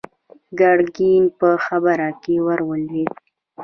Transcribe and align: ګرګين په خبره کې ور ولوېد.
ګرګين 0.59 1.23
په 1.39 1.49
خبره 1.65 2.07
کې 2.21 2.35
ور 2.45 2.59
ولوېد. 2.69 3.13